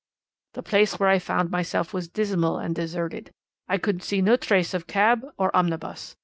"'The 0.53 0.63
place 0.63 0.99
where 0.99 1.09
I 1.09 1.19
found 1.19 1.51
myself 1.51 1.93
was 1.93 2.07
dismal 2.09 2.57
and 2.57 2.73
deserted. 2.73 3.31
I 3.67 3.77
could 3.77 4.01
see 4.01 4.19
no 4.19 4.35
trace 4.35 4.73
of 4.73 4.87
cab 4.87 5.23
or 5.37 5.55
omnibus. 5.55 6.15